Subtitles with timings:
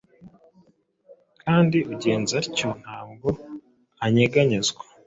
[1.43, 3.27] kandi ugenza atyo ntabwo
[4.05, 4.81] azanyeganyezwa.